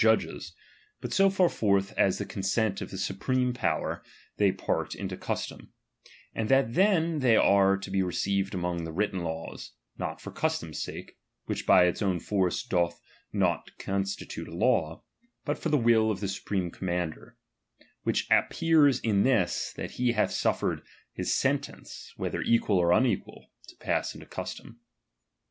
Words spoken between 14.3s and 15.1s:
a law),